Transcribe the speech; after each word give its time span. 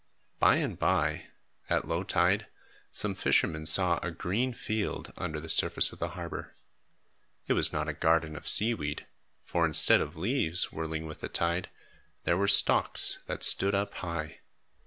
By 0.39 0.55
and 0.55 0.79
by, 0.79 1.27
at 1.69 1.87
low 1.87 2.01
tide, 2.01 2.47
some 2.91 3.13
fishermen 3.13 3.67
saw 3.67 3.99
a 4.01 4.09
green 4.09 4.51
field 4.51 5.13
under 5.15 5.39
the 5.39 5.47
surface 5.47 5.93
of 5.93 5.99
the 5.99 6.07
harbor. 6.17 6.55
It 7.45 7.53
was 7.53 7.71
not 7.71 7.87
a 7.87 7.93
garden 7.93 8.35
of 8.35 8.47
seaweed, 8.47 9.05
for 9.43 9.63
instead 9.63 10.01
of 10.01 10.17
leaves 10.17 10.71
whirling 10.71 11.05
with 11.05 11.19
the 11.19 11.29
tide, 11.29 11.69
there 12.23 12.35
were 12.35 12.47
stalks 12.47 13.19
that 13.27 13.43
stood 13.43 13.75
up 13.75 13.93
high. 13.93 14.39